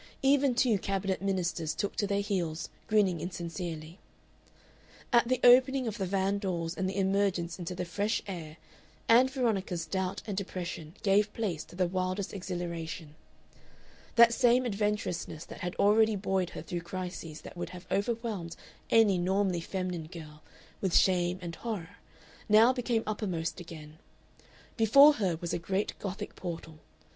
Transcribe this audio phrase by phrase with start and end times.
[0.23, 3.99] Even two Cabinet Ministers took to their heels, grinning insincerely.
[5.13, 8.57] At the opening of the van doors and the emergence into the fresh air
[9.07, 13.13] Ann Veronica's doubt and depression gave place to the wildest exhilaration.
[14.15, 18.55] That same adventurousness that had already buoyed her through crises that would have overwhelmed
[18.89, 20.41] any normally feminine girl
[20.81, 21.97] with shame and horror
[22.49, 23.99] now became uppermost again.
[24.77, 26.79] Before her was a great Gothic portal.